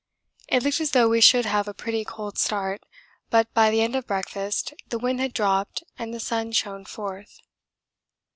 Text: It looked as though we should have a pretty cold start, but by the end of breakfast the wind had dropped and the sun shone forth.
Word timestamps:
It 0.49 0.63
looked 0.63 0.81
as 0.81 0.89
though 0.93 1.07
we 1.07 1.21
should 1.21 1.45
have 1.45 1.67
a 1.67 1.75
pretty 1.75 2.03
cold 2.03 2.39
start, 2.39 2.81
but 3.29 3.53
by 3.53 3.69
the 3.69 3.81
end 3.81 3.95
of 3.95 4.07
breakfast 4.07 4.73
the 4.89 4.97
wind 4.97 5.19
had 5.19 5.31
dropped 5.31 5.83
and 5.99 6.11
the 6.11 6.19
sun 6.19 6.53
shone 6.53 6.85
forth. 6.85 7.37